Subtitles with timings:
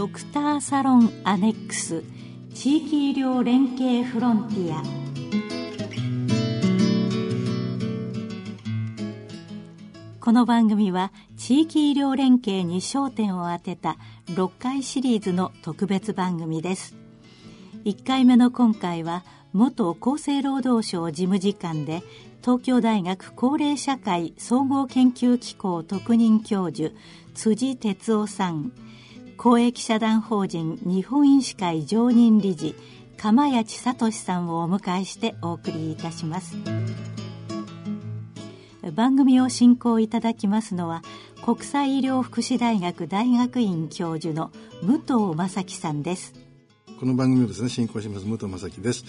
[0.00, 2.02] ドクターサロンアネックス
[2.54, 4.82] 地域医療連携フロンティア。
[10.18, 13.98] この番組は地域医療連携に焦点を当てた
[14.28, 16.96] 6回シリーズの特別番組です。
[17.84, 19.22] 1回目の今回は
[19.52, 22.02] 元厚生労働省事務次官で
[22.40, 26.94] 東京大学高齢社会総合研究機構特任教授
[27.34, 28.72] 辻哲夫さん。
[29.42, 32.74] 公益社団法人日本医師会常任理事
[33.16, 36.58] 釜谷千聡さんをお迎えしてお送りいたします。
[38.92, 41.00] 番組を進行いただきますのは
[41.42, 44.50] 国際医療福祉大学大学院教授の
[44.82, 46.34] 武藤正樹さんです。
[46.98, 49.06] この番組をですね進行します武藤正樹です。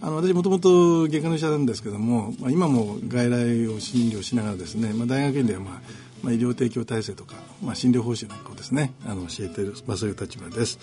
[0.00, 10.78] あの私もともと外科の医者なんですけども、まあ、今も外来を診療しながらですね、まあ、大学院では、まあまあ、医療提供体制とか、まあ、診療報酬なんかをですねあの教えている、まあ、そういう立場です。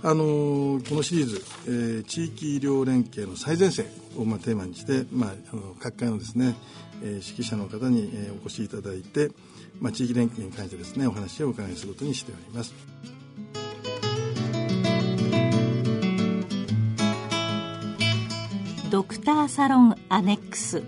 [0.00, 6.54] あのこのシリーズ、えー、地域医療連携の最前線を、まあ、テーマにして、まあ、あの各界のですね、
[7.02, 9.30] えー、指揮者の方に、えー、お越しいただいて、
[9.80, 12.74] まあ、地域連携に関してですねお話をお伺いすることにしております。
[18.90, 20.82] ドクターサロンアネックス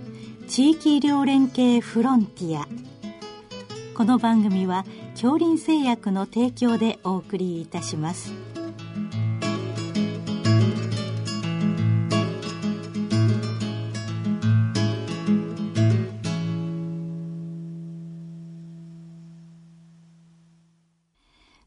[0.47, 2.67] 地域医療連携フロンティア
[4.01, 8.33] この番組は恐林製薬の提供でお送りいたします。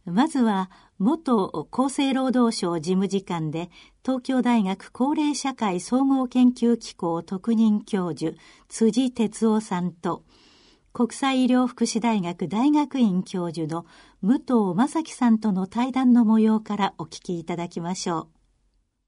[0.05, 3.69] まずは元厚生労働省事務次官で
[4.03, 8.35] 東京大学高齢社会総合研究機構特任教授
[8.69, 10.23] 辻哲夫さんと
[10.93, 13.87] 国際医療福祉大学大学院教授の
[14.21, 14.43] 武藤
[14.75, 18.29] 正樹さんとの対談の模様からお聞きいただきましょ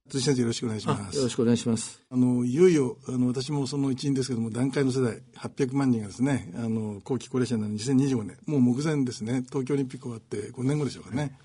[0.08, 0.10] う。
[0.10, 1.16] 辻先生よろしくお願いします。
[1.16, 2.02] よろしくお願いします。
[2.10, 11.38] あの、いよいよ、あの、私もその一員ですけども、段階の世代、800万人がですね、あの、後期高齢者になる2025年、もう目前ですね、東京オリンピック終わって5年後でしょうかね。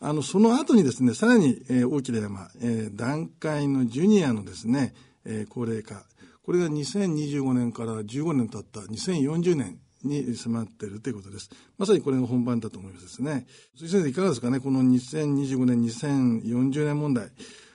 [0.00, 4.94] あの、その後にですね、さらに、えー、大きな山、えー、段階のジュニアのですね、
[5.26, 6.06] えー、高齢化、
[6.48, 11.50] これが2025年から15年経った2040年に迫っているということです。
[11.76, 13.46] まさにこれが本番だと思いますですね。
[13.76, 17.28] 鈴木先生いかがですかね、この2025年、2040年問題。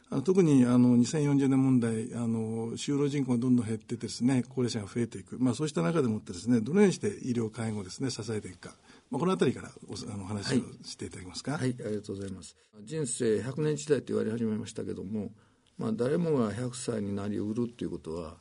[0.10, 8.76] あの特にあの2040年問題あの就労人口がどんどん減ってですね高齢者が増えていく、まあ、そうした中でもってですねどのようにして医療介護をですね支えていくか、
[9.10, 15.32] まあ、この辺りからおあの話をしていただけますか、はい、はい、ありがとうございます人生100年時代と言われ始めましたけども、
[15.80, 18.36] まあ、誰もが100歳になりうるということは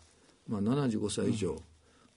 [0.47, 1.63] まあ、75歳以上、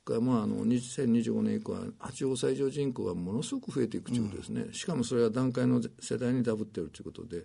[0.07, 7.43] うん、まあ、あの2025年以降は85歳以上人口がものすごく増えていくということですね、うん、しかもそれは段階の世代にダブっているということで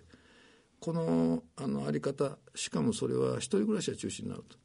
[0.81, 4.57] このあのあり方しかもそれは一人暮らしが中心になると。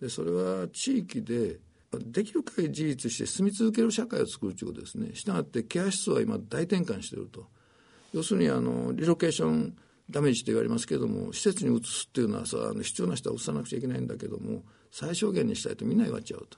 [0.00, 1.58] でそれは地域で
[2.06, 5.14] できる限り自立して住み続ける社会を作るということですね。
[5.14, 7.46] したがってケア室は今大転換していると。
[8.12, 9.76] 要するにあのリロケーション
[10.08, 14.62] ダメージと言われますけれども施設に移すっていうのはさあの必要な人は移さなくちゃいけないんだけども
[14.94, 16.56] 最小限にしたいとみんな言われちゃうと。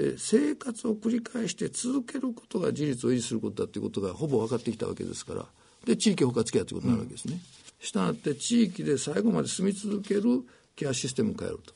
[0.00, 5.46] で生活を繰り返して続けることが自立を維持することだということがほぼ分かってきたわけですから
[5.84, 7.40] で地域包括ケアということになるわけですね。
[7.80, 10.44] したがって地域で最後まで住み続ける
[10.76, 11.74] ケアシステムを変えると。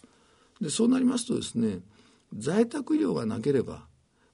[0.60, 1.78] でそうなりますとですね
[2.36, 3.82] 在宅医療がなければ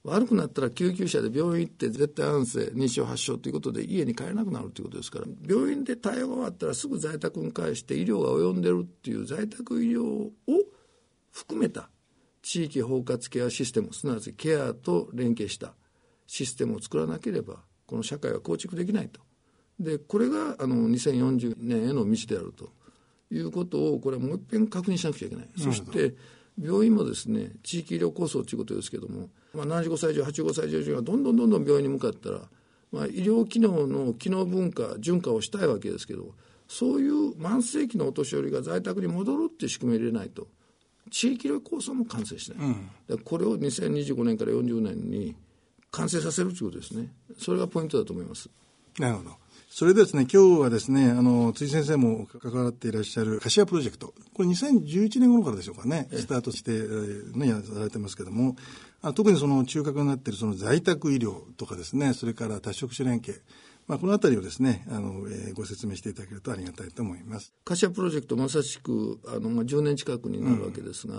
[0.03, 10.31] 悪くなったら救急車で病院行って絶対安静認知症発症ということで家に帰れなくなるということですから病院で対応が終わったらすぐ在宅に返して医療が及んでるっていう在宅医療を
[11.37, 11.89] 含めた
[12.41, 15.73] 地域包括ケアシステムすなわちケアと連携した
[16.25, 19.21] システムを作らなければこの社会は構築できないと。
[19.79, 22.71] でこれがあの2040年への道であると。
[23.29, 26.15] いうことをこれはもう一遍確認しなくちゃいけない、そして
[26.61, 32.39] 病院もですね地域医療構想ということですけども、まあ、75歳以上85歳以上がどんどんどんどん病院に向かったら、
[32.91, 36.33] まあ、医療機能の機能文化循環をしたいわけですけど
[36.67, 40.47] そういう慢性期のお年寄りが在宅に戻るっていう仕組みを入れないと
[41.09, 42.59] 地域医療構想も完成しない、
[43.09, 45.35] うん、これを2025年から40年に
[45.91, 47.09] 完成させるということですね。
[47.39, 48.49] それがポイントだと思います。
[48.99, 49.31] なるほど。
[49.69, 54.13] それでですね、今日はですね、あの、辻先生も関わっていらっしゃる柏プロジェクト。
[54.33, 56.71] これ2011年頃からでしょうかね、スタートして、
[57.37, 58.55] ね、やられてますけども、
[59.01, 63.41] あ特にその中核になっているその在宅医療とかですね、それから多職種連携。
[63.87, 67.53] まあ、このあたりをですね、あの、えー、ご説明していただけるとありがたいと思います。
[67.63, 71.15] 柏プロジェクトまさしく、あの、まあ、10年近くになるわけですが、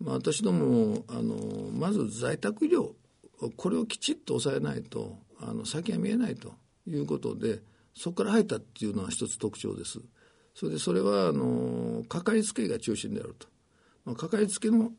[0.00, 1.36] うん、まあ、私ども、あの、
[1.72, 2.92] まず在宅医療、
[3.56, 6.54] これをきちっと抑えないと、あの、先が見えないと
[6.86, 7.60] いうことで、
[7.94, 10.00] そこから入ったっていうのは一つ特徴です。
[10.54, 13.46] それでそれはあのかかりつけが中心であると、
[14.06, 14.92] まあ、かかりつけの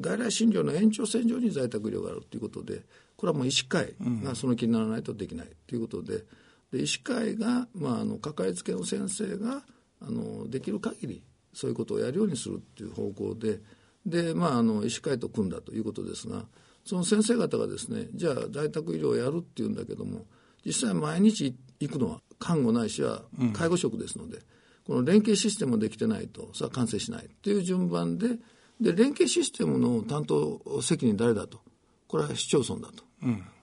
[0.00, 2.82] 外来診療の延長線上に在宅医療があるということで
[3.20, 3.94] これはもう医師会
[4.24, 6.24] がその気にならないとできないということで
[6.72, 9.62] で医師会が、まあ、あのかかりつけの先生が
[10.00, 11.22] あのできる限り
[11.52, 13.58] そういうことをやるようにするっていう方向で
[14.06, 16.46] で、まあ、あの医師会と組んだということですが
[16.82, 20.24] その先生方がですねじゃあ在宅医療をやるっていうんだけども
[20.64, 24.42] 実際毎日行くのは看護ないしは介護職ですので、うん、
[24.86, 28.38] この連携システムできてないとそれは完成しないという順番で
[28.80, 31.60] で連携システムの担当責任誰だと
[32.08, 33.09] これは市町村だと、うん、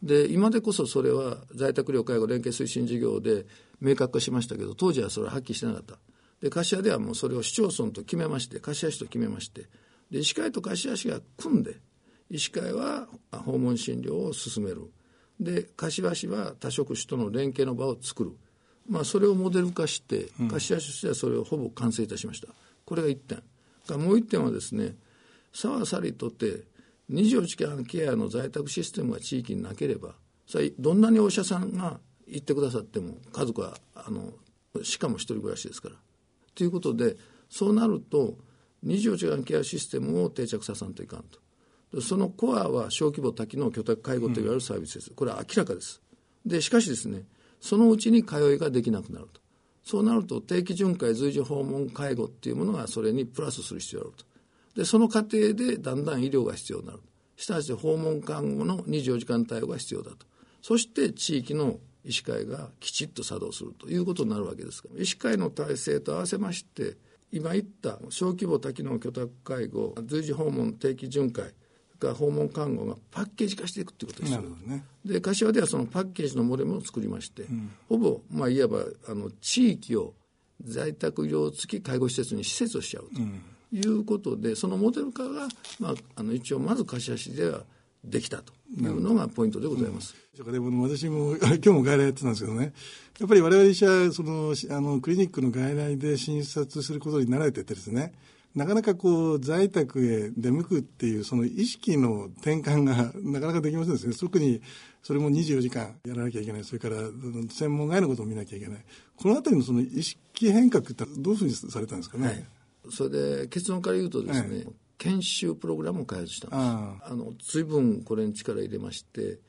[0.03, 3.45] で今でこそそれは在宅療介護連携推進事業で
[3.81, 5.97] 明確化しましたけど当時はそれは発揮してなかった。
[6.41, 9.65] で柏ではもうそれを市町村と決めまして柏市と決めまして。
[10.11, 11.77] で医師会と柏市が組んで
[12.29, 14.91] 医師会は訪問診療を進める。
[15.39, 18.31] で柏市は多職種との連携の場を作る、
[18.89, 22.47] まあ、それをモデル化して柏市としてはそれをほぼ完成いたしました、
[22.85, 23.43] これが1点。
[23.99, 24.95] もう1点はですね
[25.53, 26.63] 沢さりとて
[27.11, 30.15] 24時間ケアの在宅システムが地域になければ
[30.45, 34.33] それどんなにお医者さんが行ってくださっても家族はあの
[34.83, 35.95] しかも一人暮らしですから。
[36.55, 37.15] ということで
[37.49, 38.35] そうなると
[38.85, 42.01] 24時間ケアシステムを定着させないといかんと。
[42.01, 45.11] そのコアは小規模多機能居宅介護といわれるサービスです。
[45.11, 46.01] これは明らかです。
[46.45, 47.23] で、しかしですね、
[47.61, 49.41] そのうちに通いができなくなると。
[49.83, 54.25] そうなると定期巡回随時訪問介護っていうものがそれにプラスする必要があると。
[54.77, 56.99] でその過程でだんだん医療が必要になる。
[57.35, 60.25] したがって訪問看護の24時間対応が必要だと。
[60.61, 66.95] そして地域の医師会がきちっと作動するということになるわけですから医師会の体制と合わせまして
[67.31, 71.53] 今言った小規模多機能居宅介護随時訪問定期巡回
[71.99, 74.41] が訪問看護がパッケージ化していくということですよ。
[74.41, 80.13] ね、で柏ではそのパッケージのモデルを作りまして、うん、ほぼ、まあ、いわばあの地域を
[80.63, 83.21] 在宅医療付き介護施設に施設をしちゃうと。
[83.21, 83.41] うん
[83.71, 85.47] いうことでそのモデル化が、
[85.79, 87.61] まあ、あの一応まず柏市では
[88.03, 90.15] できたというのがポイントでございます。
[90.37, 92.73] うん、私も 今日も外来やってたんですけどね。
[93.19, 98.13] やっぱり我々医者はそのあのクリニックの外来で診察することに慣れててですね。
[98.55, 104.15] なかなかこう在宅へ出向くっていうその意識の転換が なかなかできませんですね。
[104.15, 104.61] 特に
[105.03, 106.63] それも24時間やらなきゃいけない。
[106.63, 106.97] それから
[107.49, 108.85] 専門外のことを見なきゃいけない。
[109.15, 112.47] この辺りのその意識変革ってどういうふうにされたんですかね、はい
[112.91, 114.65] それで結論から言うとですね、
[114.97, 117.11] 研修プログラムを開発したんです。
[117.11, 119.39] あの随分これに力入れまして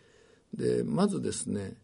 [0.54, 1.74] でまずですね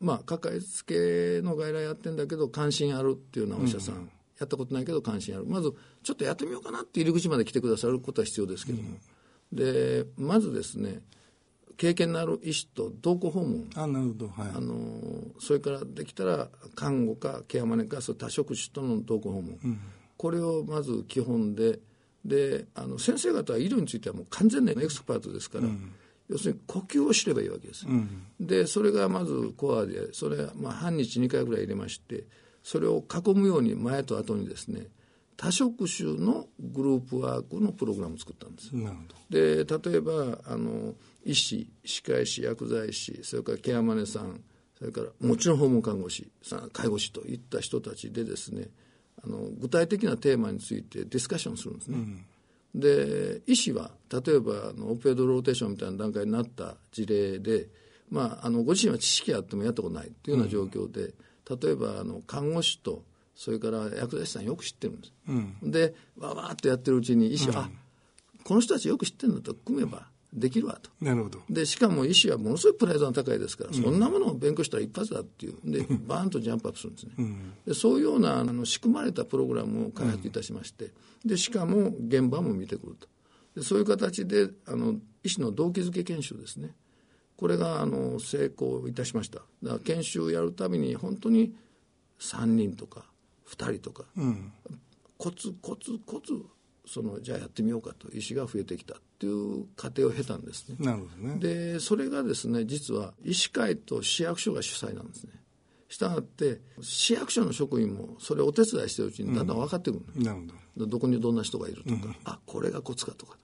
[0.00, 5.46] まあかかりつけの外来やってんだけど関心あるっていうようなお医者さん、うん、やったことないけど関心ある。
[5.46, 5.72] まず
[6.02, 8.88] ちょっとやってみようかなって入り口まで来てくださることは必要ですけども、
[9.52, 11.00] うん、でまずですね
[11.76, 13.70] 経験のある医師と同行訪問。
[13.74, 14.74] あなるほど、はい、あの
[15.38, 19.80] それからできたら看護かケアマネかそ多職種との同行訪問、うん
[20.20, 21.78] これをまず基本で
[22.26, 25.94] であの先生方は医療についてはもう完全なエクスパートですから、うん、
[26.28, 32.24] 要するに呼吸を知ればいいわけです、うん、でそれがまずコアでそれまあ半日2回ぐらい入れまして
[32.62, 34.88] それを囲むように前と後にですね
[35.38, 38.72] 多職種のグループワークのプログラムを作ったんです。
[39.30, 40.92] で例えばあの
[41.24, 44.42] 医師歯科医師薬剤師それからケアマネさん
[44.78, 46.30] それからもちろん訪問看護師
[46.74, 48.68] 介護士といった人たちでですね
[49.24, 51.98] あの具体的なテーマについてディスカッションするんですね。
[51.98, 52.24] うん。
[52.74, 57.66] で医師は例えばあのオペドローテーションみたいな段階になった事例で、
[58.10, 63.02] まあ、あのご自身は知識あってもやったことないというような状況で、うん、例えばあの看護師と
[63.34, 65.32] それから薬剤師さんよく知ってるんです、う
[65.66, 67.70] ん、でわわーっとやってるうちに医師は、うん、あ
[68.44, 70.90] この人たちよく知ってるんだと組めばできるわと。
[71.00, 71.40] なるほど。
[71.50, 75.56] で、しかも医師はものすごいプライドが高いですから、うん、そんなものを勉強したら一発だっていう。
[75.64, 77.12] で、バーンとジャンプアップするんですね。
[77.18, 80.90] うん、でそういうようなあの仕組まれたプログラムを開発いたしまして、
[81.24, 83.08] で、しかも現場も見てくると。
[83.56, 84.94] でそういう形で、あの、
[85.24, 86.74] 医師の動機づけ研修ですね。
[87.36, 89.40] これが、あの、成功いたしました。
[89.62, 91.54] だから研修をやるたびに、本当に
[92.20, 93.04] 3人とか
[93.48, 94.52] 2人とか、うん、
[95.18, 96.32] コツコツコツ
[96.92, 100.76] そのじゃあやってみようかと医師が増えてきたっていう過程を経たんですね。
[100.80, 101.38] なるほどね。
[101.38, 105.30] でそれがですね実は医師会と市役所が主催なんですね。
[105.88, 110.46] したがって市役所の職員もそれをお手伝いしてるうちにだんだん分かってくる、うん、なるほ
[110.78, 110.86] ど。
[110.86, 113.36] どこにどんな人がいるとか、うん、あこれがコツかとか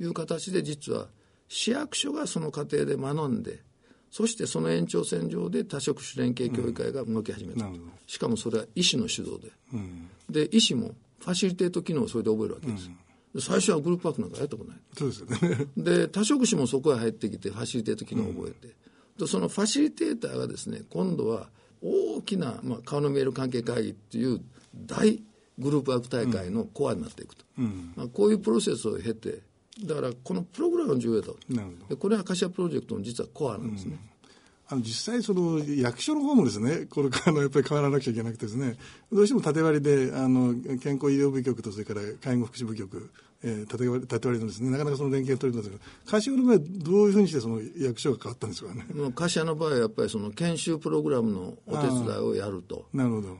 [0.00, 1.08] いう形で実は
[1.48, 3.60] 市役所がその過程で学んで
[4.10, 9.38] そしてその延長線上で多職種連携協議会が動き始めた、うん、しかもそれは医師の主導
[10.30, 12.90] で、で医師もファシリテート機能をそれで覚えるわけです。
[13.34, 14.80] うん、最初はグループワークなんかやったことない。
[14.96, 15.66] そうですよね。
[15.76, 18.74] で、多職種もそこへ入ってきて、ファシリテート機能を覚えて、
[19.18, 21.48] うん、そのファシリテーターがですね、今度は
[21.82, 24.40] 大きな、まあ、顔の見える関係会議っていう
[24.86, 25.22] 大
[25.58, 27.44] グループワーク大会のコアになっていくと、
[27.96, 29.40] まあ、こういうプロセスを経て
[29.84, 33.98] だからこのプログラムの重要だとこれは柏プロジェクトの実はコアなんですね、
[34.68, 38.76] あの実際、その役所の方もですね、これからのやっぱり変わらなくちゃいけなくてですね、
[39.12, 43.10] どうしても縦割りで、あの健康医療部局とそれから介護福祉部局、
[43.44, 48.84] えー、縦割り縦割りのですね、なかなかその連携が取れるんですけど、柏の場合はどういうふうにしてその役所が変わったんですかね？
[48.92, 52.86] まあ柏の場合はやっぱりその研修プログラムのお手伝いをやると。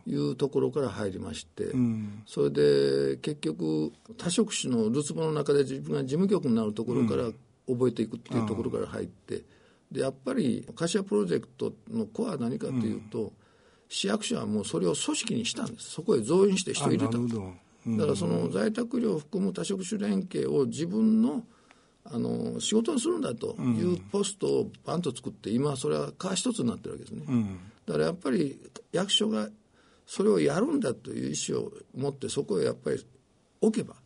[0.06, 7.24] いうところから入りまして、んそれで結局多職種のるつぼの中で自分が事務局になるところから
[7.66, 9.42] 覚えていくっていうところから入って、
[9.90, 13.32] でやっぱり柏プロジェクトのコアは何かというと、
[13.88, 15.90] 市役所はもうそれを組織にしたんです。
[15.90, 17.18] そこへ増員して人を入れた。
[17.18, 17.96] うん。
[17.96, 21.44] だからその在宅医療を含む多職種連携を自分の
[22.08, 27.24] あの仕事にするんだというポストをバンと作って今それは川一つになってるわけですね、
[27.84, 28.60] だからやっぱり
[28.92, 29.48] 役所が
[30.06, 33.04] それをやるんだという意思を持ってそこへやっぱり
[33.60, 33.96] 置けば、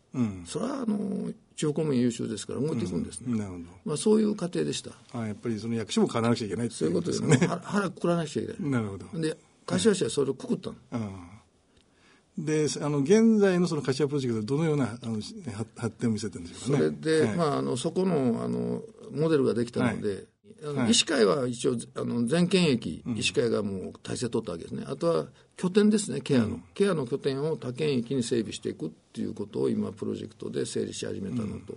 [0.46, 1.30] それはあの
[1.60, 4.92] 地方公務員優秀ですから動いていくんですね、なるほまあ、そういう過程でした。
[5.12, 5.20] ど。
[5.20, 7.36] あやっぱりその役所も変わらなくちゃいけないってそういうことですかね。
[7.36, 8.70] 腹腹くくらなくちゃいけない。
[8.70, 9.20] なるほど。
[9.20, 9.36] で
[9.66, 11.30] 柏市はそれをくくったの、うん
[12.38, 15.16] で、あの現在のその柏プロジェクトはどのようなあの
[15.52, 16.84] 発発展を見せてるんでしょうそかね。
[16.86, 17.36] れで、はい。
[17.36, 20.24] まあ、あのそこのあのモデルができたので、
[20.64, 20.90] はい。
[20.92, 24.84] 医師会は一応あの全県域、医師会がもう体制取ったわけですね。
[24.86, 25.26] あとは
[25.60, 31.76] 拠点ですねケアの、ケアの拠点を他県域に整備していくっていうことを今プロジェクトで整理し始めたのと、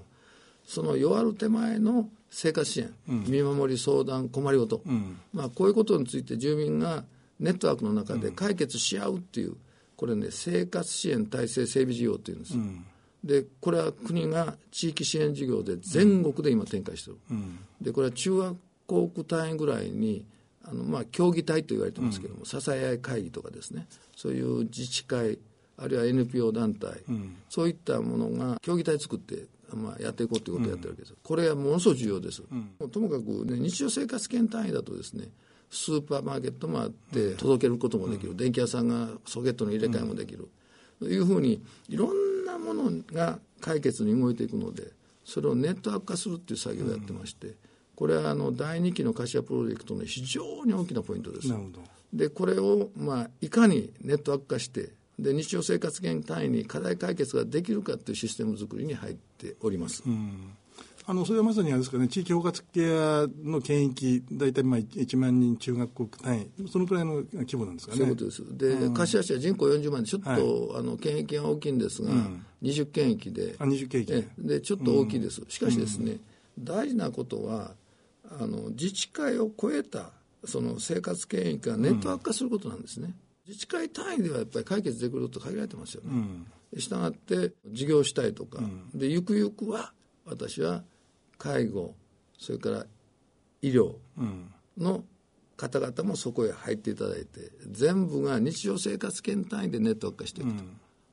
[0.65, 4.81] その弱る手前の生活支援、見守り相談困りごと、
[5.33, 7.03] まあ、こういうことについて住民が
[7.41, 9.57] ネットワークの中で解決し合うっていう
[9.97, 12.55] これね生活支援体制整備事業っていうんです。
[12.55, 12.63] よ、
[13.21, 17.17] でこれは国が地域支援事業で全国で今展開してる、
[17.81, 20.23] でこれは中学校区単位ぐらいに
[20.63, 23.87] あの、まあ、協議体と言われてますけども、支え合い会議とかですね。
[24.15, 25.39] そういう自治会
[25.77, 27.01] あるいは NPO 団体、
[27.49, 32.43] そういったものが協議体作って、まあ、やっていこうということをやってるわけです、これはものすごく重要です、
[32.91, 35.29] ともかく、ね、日常生活圏単位だとですね
[35.71, 40.47] スーパーマーケットもあって届けることもできる、電気屋さんがソケットの入れ替えもできる、
[40.99, 44.91] というふうにいろんなものが解決に動いていくので
[45.25, 47.55] それをネットワーク化するっていう作業をやってまして、
[47.95, 51.47] これはあの第2期の柏プロジェクトの非常に大きなポイントです。
[52.11, 60.03] でこれを、まあ、いかにネットワーク化してで日常生活圏単位に課題解決ができるかというシステム作りに入っております、
[61.05, 67.97] あのそれはまさにあれですかね、地域包括ケアの県域、大体まあ1万人中学校単位、そのくらいの規模なんですかね。
[67.97, 68.57] そういうことです。
[68.57, 72.11] で、柏市は人口40万で、ちょっと、あの県域が大きいんですが、
[72.61, 75.41] 20県域で、あ20県域えでちょっと大きいです。
[75.49, 76.19] しかしですね、
[76.57, 77.75] 大事なことは
[78.29, 80.11] あの自治会を超えた
[80.45, 83.13] その生活圏域がネットワーク化することなんですね。
[83.47, 86.45] 自治会単位ではやっぱり解決できること限られてますよね。
[86.77, 88.59] したがって事業主体とか、
[88.93, 89.93] でゆくゆくは
[90.25, 90.83] 私は
[91.37, 91.95] 介護
[92.37, 92.85] それから
[93.61, 93.95] 医療
[94.77, 95.03] の
[95.55, 100.63] 方々もそこへ入っていただいて全部が日常生活圏単位でネットワーク化していくと、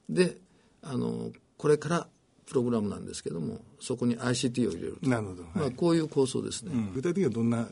[0.09, 0.37] で
[0.83, 2.09] あのこれから
[2.51, 5.43] プログラムなんですけどもそこに ICT を入れると、なるほど。
[5.45, 5.53] はい。
[5.55, 7.69] まあ、こういう構想ですね、具体的にはどんな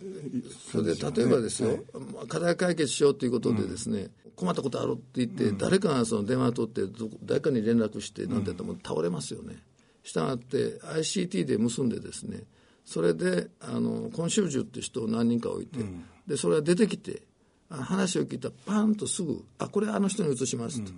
[0.71, 4.07] それで例えばですよ、まあ課題解決しようということでですね、
[4.37, 9.57] 困ったことあるって言って、誰かがその電話を取ってど誰かに連絡してなんてやったら倒れますよね。
[10.05, 12.45] したがって ICT で結んでですね
[12.85, 15.81] それであのコンシェルジュって人を何人か置いて、
[16.29, 17.23] でそれが出てきて
[17.69, 20.93] あ話を聞いたらパンとすぐ「あこれあの人に移します」と、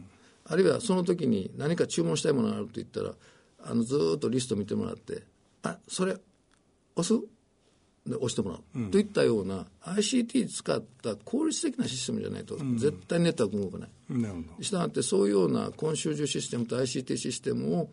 [0.44, 3.14] あるいはその時に何か注文したいものがあると言ったら
[3.64, 5.23] あのずーっとリスト見てもらって
[5.62, 6.17] 「あそれ
[6.97, 7.23] 押す?」
[8.07, 14.64] で押してもらう、といったような ICT 使った効率的なシステムじゃないと、絶対ネットワーク動かない。
[14.64, 17.90] したがってそういうようなコンシュージュシステムと ICT システムを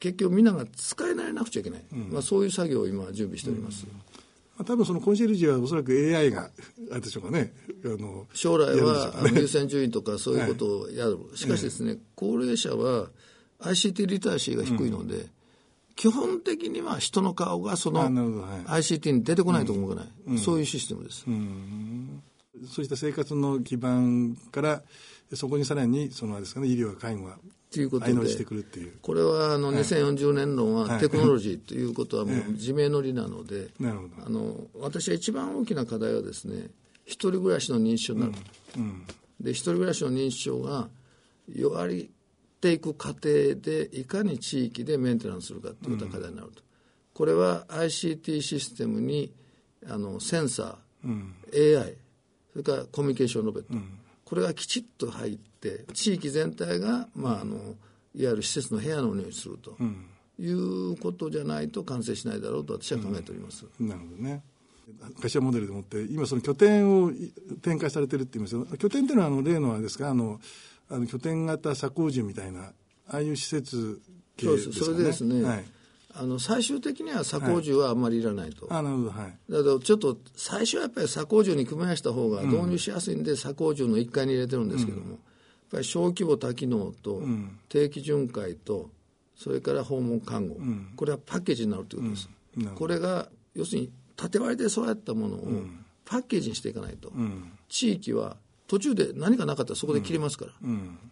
[0.00, 4.00] 結局みんなが使い慣れなくちゃいけない、まあ、そういう作業を今準備しております、ま
[4.58, 6.50] あ多分そのコンシェルジュはおそらく AI が、
[6.90, 7.52] あれでしょうかね。
[7.84, 13.08] あの将来は優先順位とかそういうことをやる、 しかしですね、高齢者は
[13.60, 15.26] ICT リテラシーが低いので、
[15.96, 18.08] 基本的には人の顔がその
[18.66, 21.24] ICT に出てこないと動かない、そういうシステムです、
[22.72, 24.82] そうした生活の基盤から、
[25.34, 27.38] そこにさらに、そのあれですかね、医療や介護が
[27.70, 28.92] ということ相乗りしてでくるっていう。
[29.02, 33.68] これはあの2040年論はテクノロジーということはもう自明の理なので。
[33.80, 36.68] あの私は一番大きな課題はですね
[37.04, 38.32] 一人暮らしの認知症になる、
[39.40, 40.88] で一人暮らしの認知症が
[41.54, 42.10] 弱り
[42.60, 46.62] ていく過程でいかに地域でメンテナンスするかということが課題になると、
[47.14, 49.32] これは ICT システムに
[49.88, 51.94] あのセンサー、AI
[52.52, 53.74] それからコミュニケーションロベット、
[54.24, 57.56] これがきちっと入って地域全体が、まあ、あの
[58.14, 59.76] いわゆる施設の部屋のようにすると。
[60.40, 63.64] いうことじゃないと完成しないだろうと私は考えております。
[63.80, 64.40] なるほどね。
[65.20, 67.10] 柏モデルでもって今その拠点を
[67.60, 68.64] 展開されてるって言いますよ。
[68.78, 70.10] 拠点っていうのはあの例のあれですか？
[70.10, 70.40] あの
[70.90, 72.72] あの拠点型鎖工住みたいな
[73.08, 74.00] ああいう施設
[74.36, 74.70] 系です。
[74.70, 75.64] か、ね、それでですね、はい、
[76.14, 79.10] あの最終的には鎖工住はあんまりいらないと、はい、あなるほど。
[79.10, 79.36] はい。
[79.50, 85.18] だけどちょっと最初はやっぱり鎖工住に組み合わせた方が導入しやすいんで、鎖工住の1階に入れてるんですけども、うん、やっ
[85.70, 87.22] ぱり小規模多機能と
[87.68, 88.90] 定期巡回と
[89.36, 92.28] それから訪問看護、うん、これはパッケージになるということです、
[92.58, 95.62] うん、これが要するに縦割りでそうやったものを
[96.04, 97.12] パッケージにしていかないと、
[97.68, 98.36] 地域は
[98.68, 100.46] 途中で何かなかったらそこで切れますか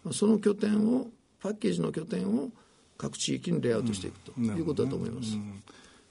[0.05, 1.07] ら、その拠点を
[1.41, 2.49] パッケージの拠点を
[2.97, 5.37] 各地域にレイアウトしていくということだと思います。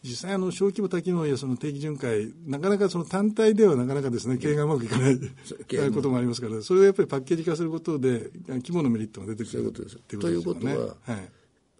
[0.02, 5.18] 実際あの小規模多機能やその定期巡回なかなかその単体ではなかなかですね経営がうまくいかない。
[5.90, 9.96] こともありますからそれをやっぱりパッケージ化することで規模のメリットが出てくるということです。
[9.96, 11.28] ということは、はい、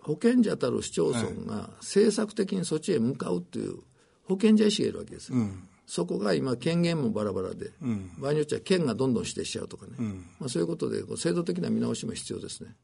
[0.01, 3.79] 保健者たる市町村が政策的にそっちへ向かうという
[4.25, 12.75] 保健者意識がいるわけです、うん、そこが今権限もバラバラで、うん、場合によっては県がどんどん指定しちゃうとかね、うん、まあ、そういうことで制度的な見直しも必要ですね。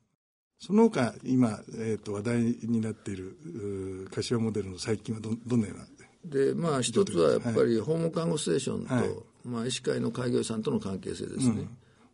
[0.61, 5.85] その他今、えーと、話題になっている柏モデルの最近はどどのような？
[6.25, 9.05] でまあ一つはやっぱり訪問看護ステーションと、はい、
[9.45, 11.67] まあ、医師会の開業医さんとの関係性ですね、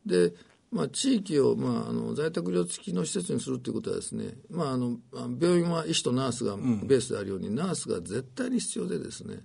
[0.07, 0.33] で
[0.71, 4.99] まあ、地域を、まあ、あの在宅療養付きの施設にするということはですね、まあ、あの
[5.41, 9.41] 病院は医師とナースがベースであるように、うん、ナースが絶対に必要でですね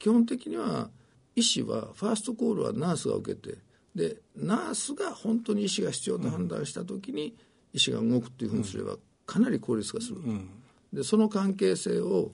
[0.00, 0.90] 基本的には
[1.36, 3.58] 医師はファーストコールはナースが受けて
[3.94, 7.36] でナースが本当に医師が必要と判断した時に、
[7.72, 10.48] 医師が動くというふうにすればかなり効率化する、うん、
[10.92, 12.32] でその関係性を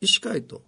[0.00, 0.62] 医師会と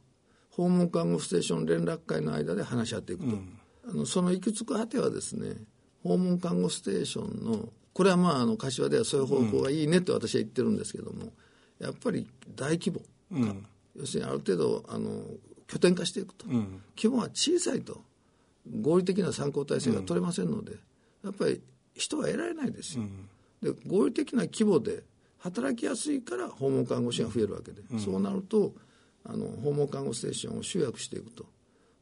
[0.50, 5.56] 訪問看護ステーション連絡会の間で話し合っていくと、うん、あのその行き着く果てはですね
[6.02, 11.32] 訪問看護ステーションのこれはまああの柏ではそういう方向がいいねって私は言ってるんですけども、
[11.78, 15.22] やっぱり大規模化、うん、要するにある程度あの
[15.72, 18.02] 拠点化していくと、うん、規模は小さいと
[18.82, 20.72] 合理的な参考体制が取れませんので、
[21.24, 21.62] やっぱり
[21.94, 23.04] 人は得られないですよ、
[23.62, 25.02] で合理的な規模で
[25.38, 28.74] 働きやすいから訪問看護師が増えるわけで、そうなると
[29.24, 31.46] あの訪問看護ステーションを集約していくと。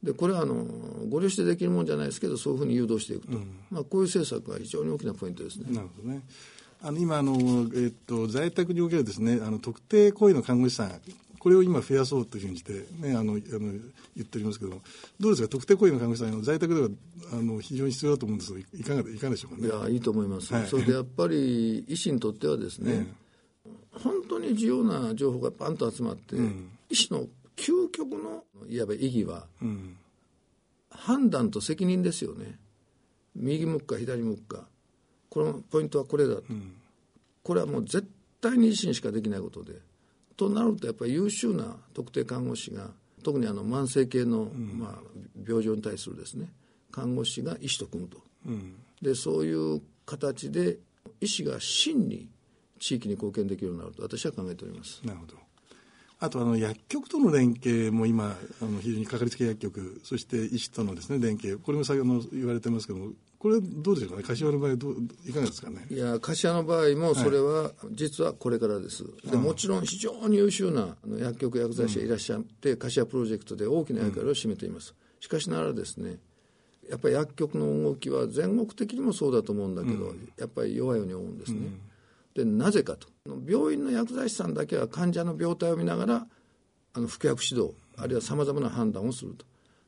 [0.03, 0.65] でこれはあの
[1.09, 5.67] ご了承でできるもんじゃないですけどそういうふうに誘導していくと、うん、まあ、こういう政策が非常に大きなポイントですね。
[5.69, 6.23] なるほどね。
[6.83, 7.35] あの今あの、
[7.75, 11.01] えっと、在宅におけるですねあの特定行為の看護師さん
[11.41, 13.81] これを今増やそうというふうにして、ね、あのあの言
[14.23, 14.83] っておりますけども
[15.19, 15.49] どうですか？
[15.49, 16.89] 特定行為の看護師さん在宅では
[17.33, 19.67] あの非常に必要だと思うんですがいかがいかがでしょうかね？
[19.67, 23.07] いやいいと思います、はい、それでやっぱり医師にとってはですね、ね
[23.93, 27.25] 本当に重要な情報がパンと集まって、うん、医師の
[27.57, 29.97] 究極のいわば意義は、うん、
[30.91, 32.57] 判断と責任ですよね。
[33.35, 34.69] 右向くか左向くか。
[35.29, 36.37] このポイントはこれだ。
[36.37, 36.73] と、うん、
[37.43, 38.09] これはもう絶
[38.41, 39.75] 対に自身しかできないことで
[40.41, 42.89] となるとやっぱり優秀な特定看護師が
[43.23, 45.03] 特にあの慢性系の、まあ、
[45.47, 46.49] 病状に対するですね
[46.91, 47.87] 看護師が医師と。
[47.87, 48.19] 組むと、
[49.03, 50.79] でそういう形で
[51.21, 52.27] 医師が真に
[52.79, 55.03] 地域に貢献できるようになると私は考えております。
[55.05, 55.35] なるほど。
[56.19, 64.23] あとあの薬局との連携も今あの非常にかかりつけ薬局そして医師とのですね連携これも先ほど言われてますけどもこれどうでしょうかね？
[64.23, 65.87] 柏の場合どういかがですかね？
[65.91, 76.19] いや柏の場合もそれは実はこれからです、はい、でもちろん非常に優秀な薬局薬剤師がいらっしゃって、うん、柏プロジェクトで大きな役割を占めています、しかしながらですね
[76.91, 81.81] やっぱり薬局の動きは全国的にもそうだと思うんだけど、うん、やっぱり弱いように思うんですね、うん。
[82.35, 83.09] でなぜかと。
[83.47, 86.27] 病院の薬剤師さんだけは患者の病態を見ながら
[86.93, 89.47] あの服薬指導あるいはさまざまな判断をすると。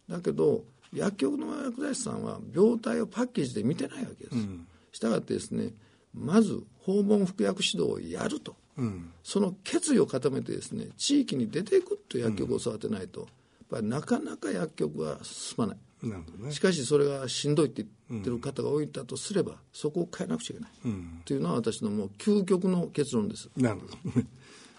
[0.08, 0.62] だけど
[0.92, 5.70] 薬局の薬剤師さんは病態をパッケージで見てないわけです、うん、したがってですね
[6.14, 13.28] まず訪問服薬指導をやると、うん、その決意を固めてですね地域に出ていくと薬局を育てないと、やっ
[13.70, 15.76] ぱりなかなか薬局は進まない。
[16.02, 23.48] ね、しかしそれがしんどいって言ってる方が多いんだとすれば、そこを変えなくちゃいけない、うん、というのは私のもう究極の結論です。
[23.56, 24.22] なるほど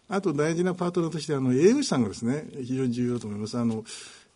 [0.10, 3.58] あと大事なパートナーとしてあの栄養士さんがですね非常に重要だと思います。
[3.58, 3.86] あの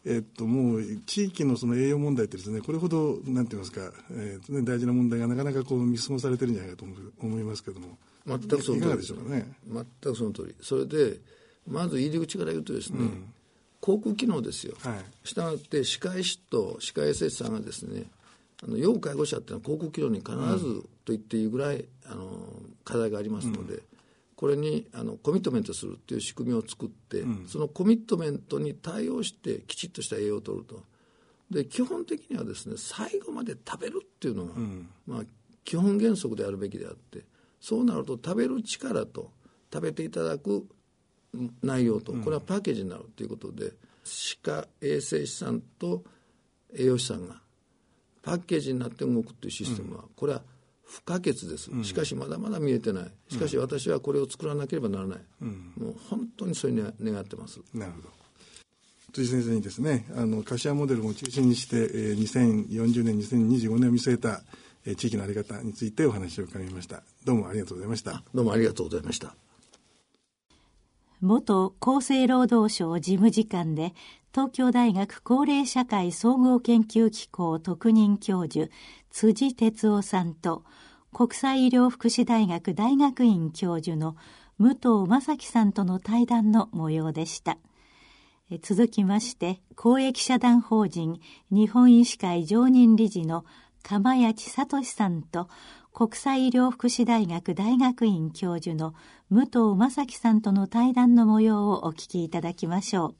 [0.09, 6.85] えっと、もう地域のその栄養問題ってですねこれほどなんて言いますか、えー、大事な問題がなかなかこう見過ごされてるんじゃないかと
[7.21, 7.97] 思いますけども。
[8.25, 8.97] 全くその通り。
[8.97, 9.51] でしょうかね。
[9.71, 10.55] 全くその通り。
[10.61, 11.17] それで
[11.67, 13.33] まず入り口から言うとですね、うん。
[13.81, 18.03] 航空機能ですよ、はい、したがって歯科医師と歯科衛生士さんがですね
[18.63, 22.25] あの要介護者っていうのは航空機能に必ずと言っていいぐらい、あの
[22.83, 23.81] 課題がありますので、うん、
[24.37, 30.83] これにあのコミットメントするっていう仕組みを作って、うん、そのコミットメントに対応してきちっとした栄養を取ると。
[31.49, 35.21] で基本的にはですね最後まで食べるっていうのが、うん、まあ、
[35.63, 37.25] 基本原則であるべきであって
[37.59, 39.31] そうなると食べる力と
[39.73, 40.67] 食べていただく
[41.63, 43.71] 内容とこれはパッケージになるということで、
[44.03, 46.03] 歯科衛生士さんと
[46.75, 47.41] 栄養士さんが
[48.21, 50.41] パッケージになって動くというシステムは、これは
[50.87, 53.11] 不可欠です、しかしまだまだ見えてない。
[53.29, 57.59] しかし私はこれを作らなければならない、もう本当にそういう願ってます。
[57.73, 58.09] なるほど。
[59.13, 64.41] 辻先生にですねあの柏モデルを中心にして、えー、2040年2025年を見据えた、
[64.85, 67.03] えー、地域の在り方についてお話を伺いました。
[67.25, 68.23] どうもありがとうございました。
[68.33, 69.46] どうもありがとうございました
[71.21, 73.93] 元厚生労働省事務次官で
[74.31, 78.69] 東京大学高齢社会総合研究機構特任教授
[79.09, 80.63] 辻哲夫さんと
[81.11, 84.15] 国際医療福祉大学大学院教授の
[84.59, 87.57] 武藤正樹さんとの対談の模様でした。
[88.61, 91.19] 続きまして、公益社団法人
[91.51, 93.43] 日本医師会常任理事の
[93.83, 95.49] 釜谷千聡さんと
[95.97, 98.93] 国際医療福祉大学大学院教授の
[99.31, 103.15] 武藤正樹さんとの対談の模様をお聞きいただきましょう。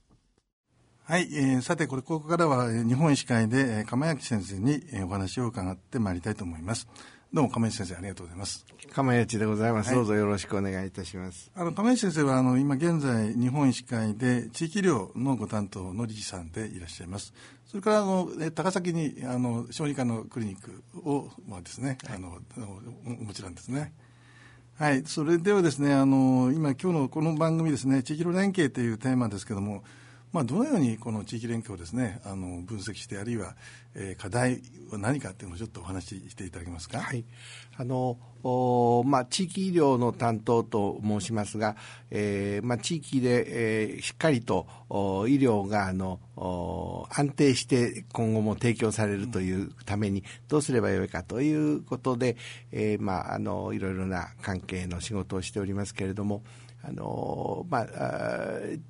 [1.04, 6.88] はい、えー、さてこれここからは日本医師会で釜谷先生にお話を伺ってまいりたいと思います。
[7.34, 8.63] どうも亀井先生ありがとうございます。
[8.94, 11.52] 釜谷でございます、はい、どうぞよろしくお願いいたします。
[11.56, 17.34] あの亀井先生はあの今現在日本医師会で地域医療のご担当の理事さんでいらっしゃいます
[17.67, 22.39] それからあの高崎にあの小児科のクリニックをまあですね、はい、あの
[23.06, 23.93] もちろんですね。
[24.77, 29.84] はい、それではですね、あの今今日のこの番組ですね、地域連携というテーマですけども、
[30.34, 33.56] まあ、どのようにこの地域連携をですねあの分析してあるいは、
[33.96, 34.62] えー、課題
[34.92, 37.00] は何かっていうのをちょっとお話ししていただけますか？
[37.00, 37.24] はい、
[37.78, 38.18] あの
[39.06, 41.76] まあ、地域医療の担当と申しますが、
[42.12, 52.38] えーまあ、地域で、えー、しっかりとお医療があのお安定して今後も提供されるというためにどうすればよいかということで、
[52.72, 56.44] えーまあ、あのいろいろな関係の仕事をしておりますけれども。
[56.88, 57.88] あのまあ、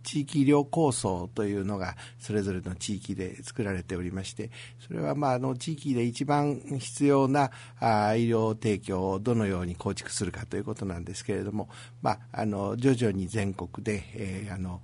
[0.04, 4.52] 地域医療構想というのがそれぞれの地域で作られておりまして
[4.86, 11.70] それは、まあ、あの地域で一番必要なあ医療提供をどのように構築するかということなんですけれども、
[12.04, 14.82] まあ、あの徐々に全国で、えー、あの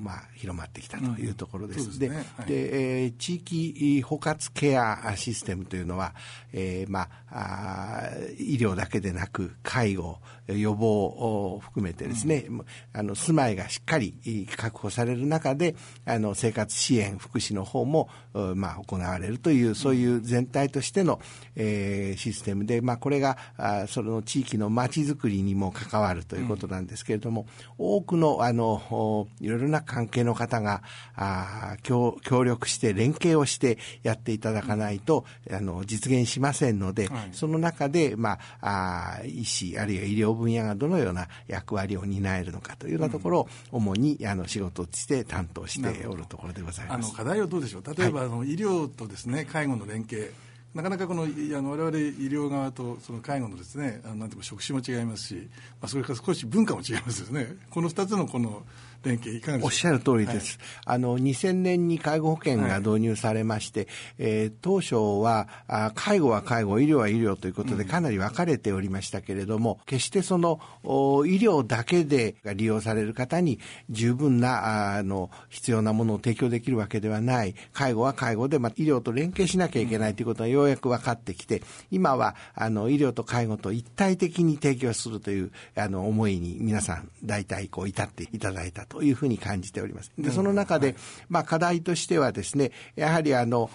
[0.00, 1.90] まあ、広まってきたというところです。
[1.90, 6.12] うん、で、ねはい、で、えー、地域包括ケアシステムというのは、
[6.52, 18.08] えー、まああ、医療だけでなく介護予防を含めてですね、うん、あの住まいがしっかり確保される中であの生活支援福祉の方も、
[18.54, 21.20] まあ、行われるというそういう全体としての、
[21.56, 27.46] えー、システムで、まあ、これがあその地域のまちづくりにも関わるということなんですけれども、
[27.78, 30.82] うん、多くのあのいろいろな関係の方が
[31.14, 47.06] あ協協力して連携をしてやっていただかないとあの実現しませんので、はい、その中で、まあ、あ医師あるいは医療分野がどのような役割を担えるのかというようなところを主に、あの仕事として担当しておるところでございます。
[47.06, 47.82] あの課題はどうでしょう。
[47.82, 50.32] 例えば、はい、あの医療とですね介護の連携
[50.74, 55.48] なかなかこのあの我々医療側とその介護のですねあのなんていうか職種も違いますし、
[55.80, 57.48] まあ、それから少し文化も違いますよね。
[57.70, 58.62] この2つのこの
[59.02, 77.54] 連携いかがおっしゃる通りです、はい、あの2000年に介護保険が導入されまして、はい、えー、当初はあ介護は介護医療は医療ということでかなり分かれておりましたけれども、うん、決してそのお医療だけで利用される方に十分なあの必要なものを提供できるわけではない。
[77.72, 90.12] 介護は介護で、まあ、医療と連携しなきゃいけないということがようやく分かってきて今はあの医療と介護と一体的に提供するというあの思いに皆さん大体こう至っていただいたというふうに感じております。
[90.18, 90.94] で、その中で、
[91.28, 93.70] まあ課題としてはですね、やはりあの、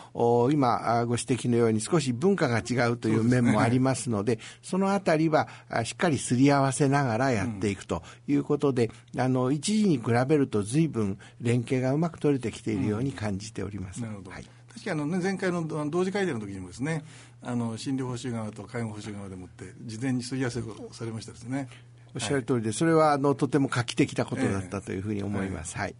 [0.51, 5.47] 今ご指摘のように少し文化が違うという面もありますので、 そのあたりは
[5.83, 14.01] しっかりすり合わせながらやっていくということで、あの、一時に比べると随分連携がうまく取れてきているように感じております。
[14.01, 14.31] なるほど。
[14.31, 17.03] はい確かあの、ね、前回の同時改定の時にもですね
[17.41, 21.67] あの診療報酬側と介護報酬側でもって事前にすり合わせをされましたですね。
[22.15, 25.75] おっしゃる通りで、それはあのとても画期的なことだったというふうに思います。
[25.77, 25.95] はい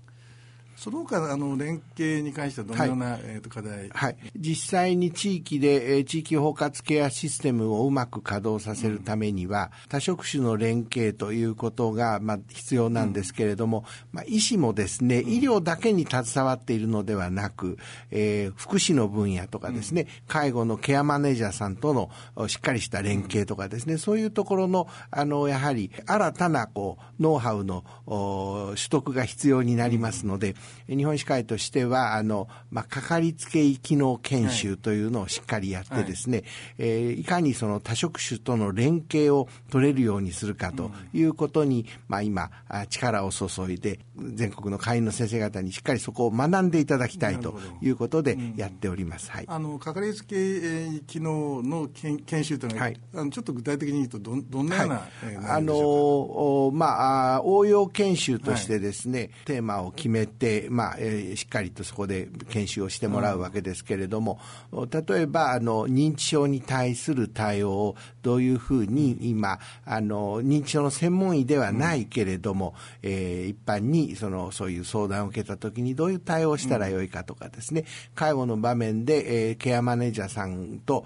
[0.75, 13.85] その他あの連携に関してはどのような、はい、えー、と課題、はい、実際に地域で、えー、地域包括ケアシステムをうまく稼働させるためには、うん、多職種の連携ということが、まあ、必要なんですけれども、うん、
[14.17, 17.77] まあ、医師もですね、医療だけに携わっているのではなく、
[18.11, 22.09] えー、福祉の分野とかですね、うん、介護のケアマネージャーさんとの
[22.47, 30.55] しっかりした連携とかですね、そういうところのあのやはり新たなこうノウハウの取得が必要になりますので、
[30.87, 36.47] 日本医師会としては、あの、まあ、かかりつけ医機能研修というのをしっかりやってですね、はい、
[36.79, 42.51] えー、いかにその多職種との連携を取れるようにするかということに、うん、まあ、今、
[42.89, 49.31] 力を注いで、全国の会員の先生方にしっかりそこを学んでいただきたいということでやっております。
[49.31, 49.45] はい。
[49.47, 64.39] あの、かかりつけ医機能の研修というのは、はい、あのちょっと具体的に言うとど、どんなような、はい、あの、まあ、応用研修としてですね、はい、テーマを決めて、まあ、えー、しっかりとそこで研修をしてもらうわけですけれども、
[64.71, 77.85] 例えば、あの、認知症に対する対応をどういうふうに今、あの、認知症の専門医ではないけれども、うん、えー、一般にその、そういう相談を受けたときにどういう対応をしたらよいかとかですね、
[78.15, 81.05] 介護の場面で、えー、ケアマネージャーさんと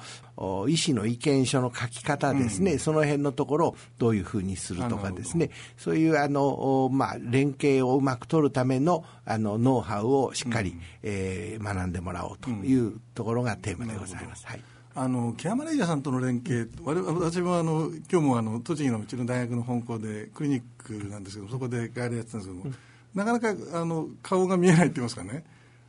[0.67, 14.45] 医師の意見書の書き方ですね、うん、その辺のところをどういうふうにするとかですね、そういうあの、まあ、連携をうまく取るためのあのノウハウをしっかり、うん、えー、学んでもらおうというところがテーマでございます。
[14.47, 14.62] はい。
[15.00, 22.73] あのケアマネージャーさんとの連携、私もあの今日もあの栃木のうちの大学の本校でクリニックなんですけど、そこでガイドやってたんですけども、うん、
[23.13, 25.43] なかなかあの顔が見えないって言いますかね、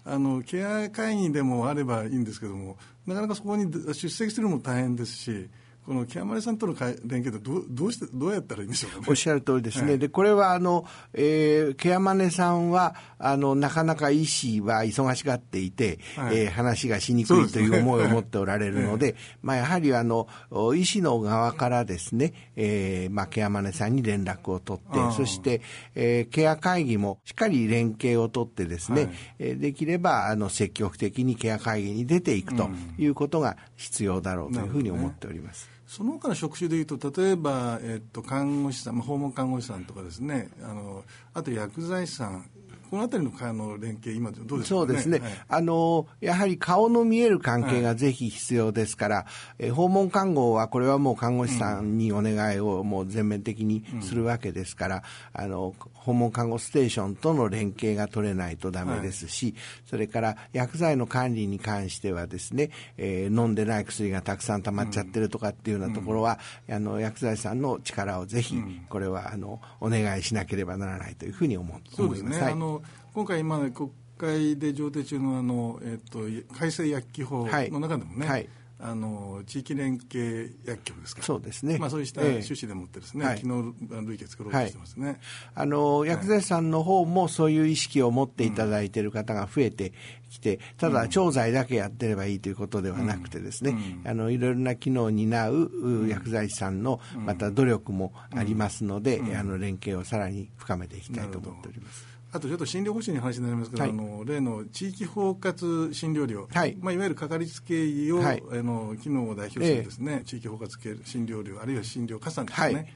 [0.05, 5.49] あのケア会議でもあればいいんですけども、なかなかそこに出席するのも大変ですし、
[5.89, 20.29] このケアマネさんとの連携ってどどうしてどうやったらいいんでしょうか、ね、おっしゃる通りですね、はい、でこれはあの、えー、ケアマネさんはあのなかなか医師は忙しがっていて、はい、えー、話がしにくいという思いを持っておられるので、で ね、まあ、やはりあの
[20.77, 25.63] 医師の側からですね、えーまあ、ケアマネさんに連絡を取って、そして、
[25.95, 35.78] えー、ケア会議もしっかり連携を取ってですね、はい、えー、できればあの積極的にケア会議に出ていくということが必要だろうというふうに思っております。
[35.89, 42.45] その他の職種でいうと例えば、えっと、看護師さん、訪問看護師さんとかですねあのあと薬剤師さん
[42.91, 49.23] この辺りのの連携、今、どうですか、ね、そうですね、はい、あのやはり顔の見える関係がぜひ必要ですから、は
[49.59, 55.03] い、え訪問看護は、これはもう看護師さんにお願いをもう全面的にするわけですから、
[55.35, 59.55] うん、あの訪問看護ステーションとの連携が取れないとだめですし、はい、
[59.87, 68.57] それから薬剤の管理に関してはですね、えー、飲んでない薬がたくさん溜まっちゃってるとかっていうようなところは、うん、あの薬剤師さんの力をぜひ、
[68.89, 72.41] これはあのお願いしなければならないというふうに思思います。
[72.41, 72.78] はい
[73.19, 76.21] 今回今国会で上呈中のあの、えっと、
[76.57, 81.23] 改正薬機法の中でもね、はい、あの地域連携薬局ですか。
[81.25, 85.19] そうですね、まあ、そうした趣旨でもってですね、えー、昨日累計作ろうとしてますね、はい、
[85.57, 89.93] あの薬剤師さんの方もそういう意識を持っていただいている方が増えて
[90.31, 93.73] きて、ただ調剤だけやってればいいということではなくてですね、
[94.05, 102.07] うん、あのいろいろな機能を担う薬剤師さんのまた努力もありますので、あの連携をさらに深めていきたいと思っております。
[102.31, 106.77] あとちょっと診療報酬に話になりますけど、はい、あの例の地域包括診療料、はい。
[106.81, 112.95] まあ、いわゆるかかりつけ医を、はい、あの機能を代表するですね、えー、地域包括診療料あるいは診療加算ですね、はい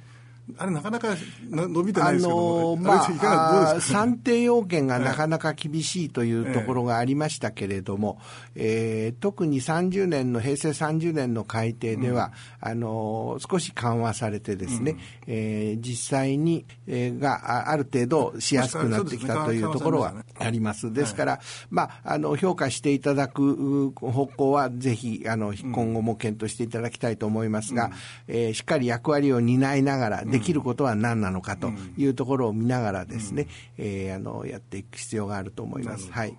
[0.58, 1.08] あれなかなか
[1.50, 8.18] 伸びてないですけど、あのー、まあ、算定要件がなかなか厳しいというところがありましたけれども、
[8.54, 9.08] ええ。
[9.10, 20.92] ー、特に30年の、平成30年の改定では、うん、あのー、少し緩和されてですね、うん、えー、実際に、えー、がある程度しやすくなってきたというところはあります。
[20.92, 27.92] ですから、まあ、あの、評価していただく方向は、ぜひ、あの、今後も検討していただきたいと思いますが、うん、
[28.34, 36.10] えー、しっかり役割を担いながら、できることは何なのかというところを見ながらですね、うん、えー、あのやっていく必要があると思います。
[36.10, 36.34] はい。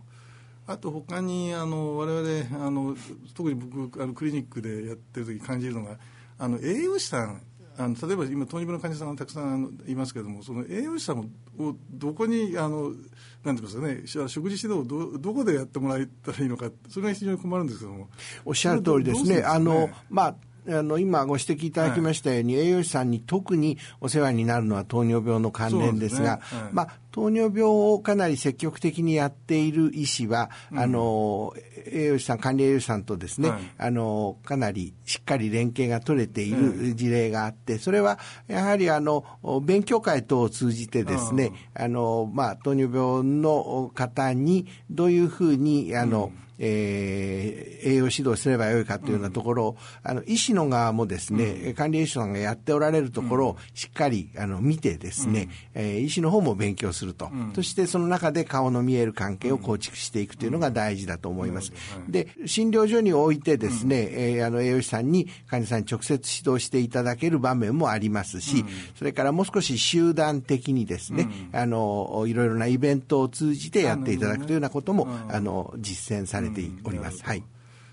[0.66, 2.96] あと他にあの我々あの
[3.34, 5.98] 特に僕あのクリニックでやってる時感じるのが
[6.40, 7.42] あの栄養士さん
[7.78, 11.20] あの例えば今糖尿病の患者さんがたくさんいますけれどもその栄養士さん
[11.60, 13.06] をどこにあのなんてい
[13.50, 18.10] うんですかね食事指導をどどこでやってもらえたらいいのかそれが非常に困るんですけども
[18.46, 19.26] おっしゃる通りですね。
[19.26, 19.44] すね？
[19.44, 20.36] あのまあ
[20.68, 26.62] あの今ご指摘いただきましたように、はい、栄養士さんに特にお世話になるのは糖尿病の関連ですが、すね。
[26.62, 31.54] はい、まあ、糖尿病をかなり積極的にやっている医師は、うん、あの
[31.86, 39.26] 栄養士さん、管理栄養士さんとですね、はい、あのかなりしっかり連携が取れている事例があって、それはやはりあの
[39.64, 61.74] 勉強会等を通じてですね、あのまあ、糖尿病の方にどういうふうにあの、うんえー、栄養指導すればよいかというようなところを、うん、あの医師の側もですね、うん、管理栄養士さんがやっておられるところをしっかりあの見てですね、うん、えー、医師の方も勉強すすると、うん、そしてその中で顔の見える関係を構築していくというのが大事だと思います。
[62.06, 68.64] うん、で、診療所においてですね、うん、えー、あの栄養士さんに患者さんに直接指導していただける場面もありますし、
[68.96, 77.24] それからもう少し集団的にですね、あの、いろいろなイベントを通じてやっていただくというようなことも、あの、実践されております。
[77.24, 77.44] はい。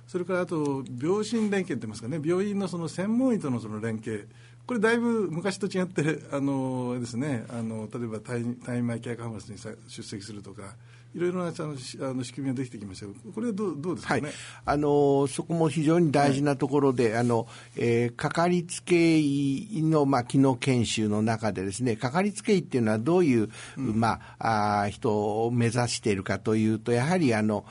[0.06, 4.28] それからあと、病診連携って言いますかね、病院のその専門医とのその連携、
[4.70, 10.76] これだいぶ昔と違ってあのですねあの例えばタイタイマイケアカンファレンスに出席するとか
[11.14, 11.74] いろいろなあの
[12.10, 13.06] あの仕組みができてきました。
[13.32, 14.32] これはどうどうですかね、はい、
[14.64, 27.64] あのそこも非常に大事なところで、はい、あのえー、かかりつけ医の、まあ、機能研修の中でですねかかりつけ医っていうのはどういう、うん、まあ、あ人を目指しているかというとやはりあの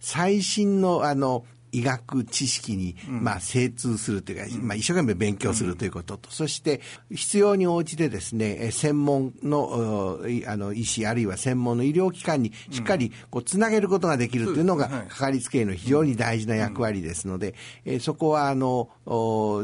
[0.00, 6.80] 最新のあの医学知識に、まあ、精通するというか、まあ、一生懸命勉強するということと、そして
[7.10, 17.54] 必要に応じてですね、専門のあの医師、あるいは専門の医療機関にしっかりこうつなげることができるというのが、かかりつけ医の非常に大事な役割ですので、
[17.84, 18.88] えそこはあの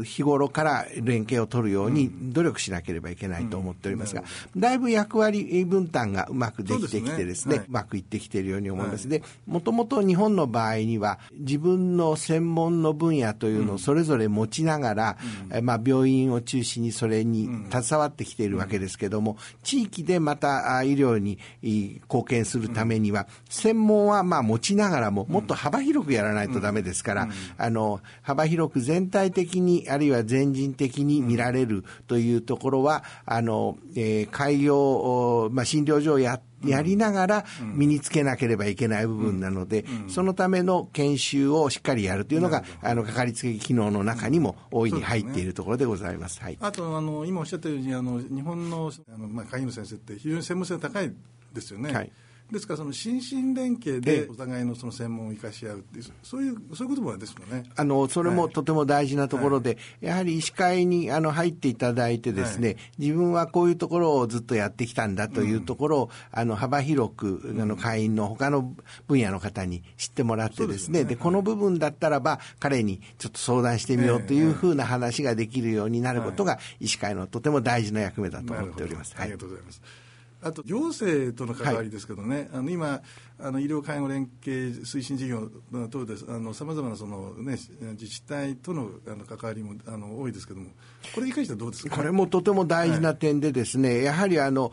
[0.03, 4.23] 日頃から連携を取るように努力しなければいけないと思っておりますが、
[4.55, 9.09] だいぶ役割分担がうまくできてきてですね、うまくいってきているように思います。
[9.09, 15.17] で、もともと日本の場合には、自分の専門の分野というのをそれぞれ持ちながら、
[15.51, 46.41] うん、まあ、病院を中心にそれに携わってきているわけですけども、地域でまた医療に貢献するためには、専門はまあ持ちながらも、もっと幅広くやらないとダメですから、あの、幅広く全体的に、あるいは全人的に見られるというところは、あの、えー、開業、まあ、診療所をやって、やりながら身につけなければいけない部分なので、そのための研修をしっかりやるというのが、あの、かかりつけ機能の中にも大いに入っているところでございます。
[46.41, 46.57] はい。
[46.59, 51.13] あと、あの、今おっしゃったように、あの、日本の、あの、まあ、会員の先生って非常に専門性が高い
[51.53, 51.93] ですよね。
[51.93, 52.11] はい。
[52.51, 57.63] ですからその心身連携でお互いのその専門を生かし合うっていうそういうそういうこともですよね。
[57.75, 68.73] あのそれもとても大事なところで、はい、やはり医師会にあの入っていただいてですね、はい、自分はこういうところをずっとやってきたんだというところを、うん、あの幅広くあの会員の他の
[69.07, 79.13] 分野の方に知ってもらってですねで、ね、この部分だったらば彼にちょっと相談してみようというふうな話ができるようになることが医師会のとても大事な役目だと思っております。
[79.17, 80.06] ありがとうございます。
[80.41, 83.01] あと行政との関わりですけどね、はい、あの今
[83.39, 85.49] あの医療介護連携推進事業
[85.89, 86.25] 等でさ
[86.65, 87.57] まざまなその、ね、
[87.91, 90.71] 自治体とのあの関わりもあの多いですけども
[91.13, 91.95] これに関してはどうですか？
[91.95, 94.71] これもとても大事な点でですね、はい、やはりあの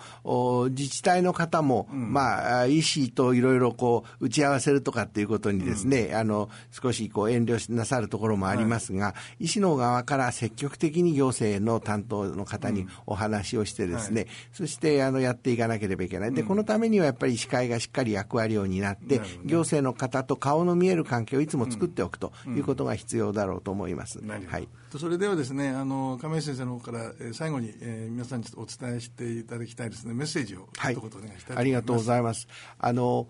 [0.70, 16.34] 自治体の方も、うん、まあ、医師といろいろこう打ち合わせるとかっていうことにですね、うん、あの少しこう遠慮なさるところもありますが、はい、医師の側から積極的に行政の担当の方にお話をしてですね、うん、そしてあのやっていかなければいけない。
[16.34, 24.20] でこのためにはやっぱり医師会がしっかり役割を担って、行政の方と顔の見える関係をいつも作っておくということが必要だろうと思います。
[24.24, 32.48] はい、それではですね、あの亀井先生の方から、えー、最後に、えー、皆さんにお伝えしていただきたいですね、メッセージを、はい、一言お願いしたいありがとうございます。
[32.78, 33.28] あのお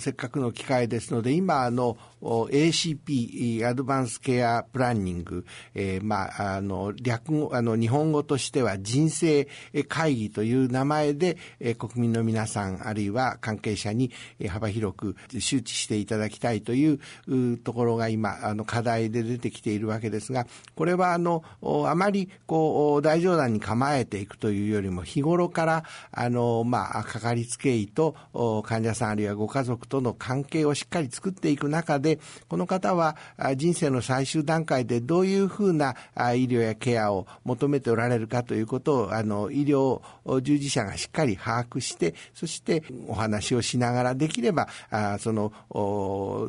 [0.00, 9.48] せっかくの機会ですので、今あの ACP アドバンスケアプランニング、えー、まああの略あの日本語としては人生
[9.88, 14.10] 会議という名前で、えー、国民の皆さんあるいは関係者に
[14.48, 21.42] 幅広く周知していただきたいというところが今あの課題で出てきているわけですが、これはあの
[21.86, 28.14] あまりこう大冗談に構えていくというよりも日頃からあのまあかかりつけ医と
[28.66, 33.16] 患者さんあるいはご家族との関係をしっかり作っていく中で、この方は
[33.56, 40.02] 人生の最終段階でどういうふうな医療やケアを求めておられるかということを、あの、医療
[40.42, 45.52] 従事者がしっかり把握して、そしてお話をしながらできれば、あその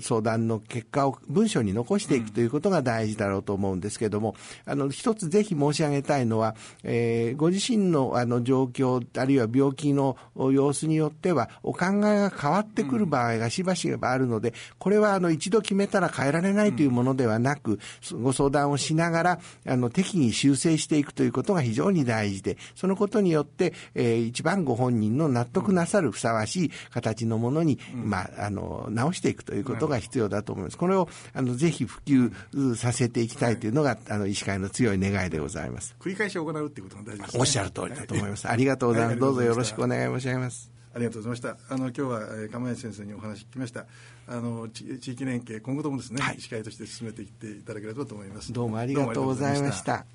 [0.01, 17.79] 相談の結果を文章に残していくということが大事だろうと思うんですけども、あの、一つぜひ申し上げたいのは、えー、ご自身のあの状況、あるいは病気の様子によっては、お考えが変わわってくる場合がしばしばあるので、これはあの一度決めたら変えられないというものではなく、
[18.13, 30.77] ご相談をしながら、あの適宜修正していくということが非常に大事で、そのことによって、えー、一番ご本人の納得なさるふさわしい形のものに、まあ、あの、直していくということが必要だと思います。
[30.77, 35.95] これを、あの、ぜひ普及させていきたいというのが、あの、医師会の強い願いでございます。
[35.99, 38.47] 繰り返し行うっていうことが大事です、ね、おっしゃる通りだと思います。
[38.47, 39.19] ありがとうございます。
[39.19, 40.74] どうぞよろしくお願い申し上げます。
[40.95, 41.57] ありがとうございました。
[41.69, 43.85] あの今日は、えー、釜谷先生にお話聞きました。
[44.27, 48.53] あの地域連携今後ともですね、はい、医師会として進めていっていただければと思います。
[48.53, 50.05] どうもありがとうございました。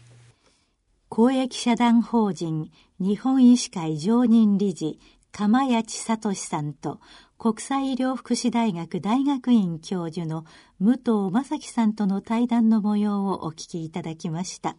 [1.11, 4.99] 公益社団法人日本医師会常任理事
[5.33, 6.99] 釜谷千聡さんと
[7.37, 10.47] 国際医療福祉大学大学院教授の
[10.79, 14.77] 武藤正樹さんとの対談の模様をお聞きいただきました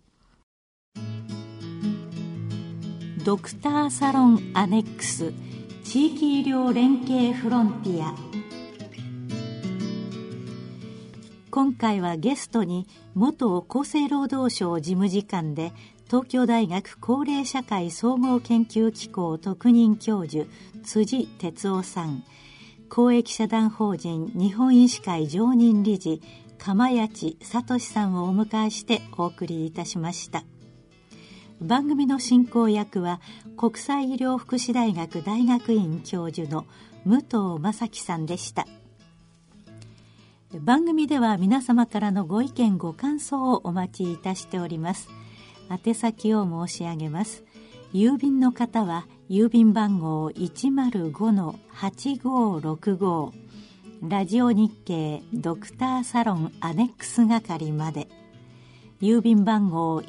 [3.23, 5.33] ドクターサロンアネックス
[5.83, 8.15] 地域医療連携フロンティア。
[11.49, 15.73] 今回はゲストに元厚生労働省事務次官で
[16.05, 20.45] 東京大学高齢社会総合研究機構特任教授
[20.83, 22.23] 辻哲夫さん
[22.89, 26.21] 公益社団法人日本医師会常任理事
[26.57, 30.43] 釜谷地聡さんをお迎えしてお送りいたしました。
[31.61, 33.21] 番組の進行役は
[33.55, 36.65] 国際医療福祉大学大学院教授の
[37.05, 38.65] 武藤正樹さんでした。
[40.59, 45.07] 番組では皆様からのご意見ご感想をお待ちいたしております。
[45.69, 47.43] 宛先を申し上げます。
[47.93, 53.31] 郵便の方は郵便番号105-8565
[54.01, 58.07] ラジオ日経ドクターサロンアネックス係まで。
[58.99, 60.01] 郵便番号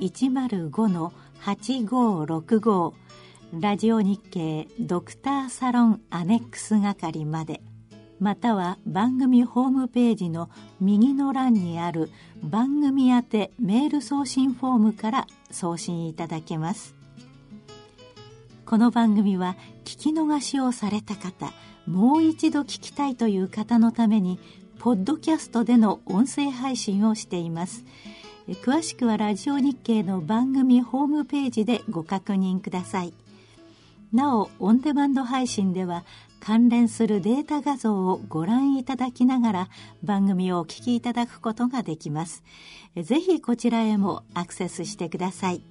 [1.45, 2.93] 8565
[3.59, 7.61] ラジオ日経ドクターサロンアネックス係まで。
[8.21, 10.49] または番組ホームページの
[10.81, 12.11] 右の欄にある
[12.45, 16.95] 番組宛てメール送信フォームから送信いただけます。
[18.65, 21.53] この番組は聞き逃しをされた方
[21.87, 24.39] もう一度聞きたいという方のために
[24.79, 27.85] ポッドキャストでの音声配信をしています。
[28.49, 33.15] 詳しくはラジオ日経の番組ホームページでご確認ください。
[34.13, 36.05] なおオンデマンド配信では
[36.41, 39.69] 関連するデータ画像をご覧いただきながら
[40.03, 42.43] 番組をお聞きいただくことができます。
[43.01, 45.63] ぜひこちらへもアクセスしてください。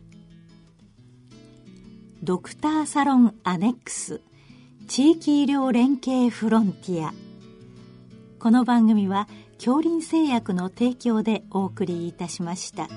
[2.23, 4.21] ドクターサロンアネックス
[4.87, 7.13] 地域医療連携フロンティア。
[8.39, 9.27] この番組は
[9.63, 12.87] 恐林製薬の提供でお送りいたしました。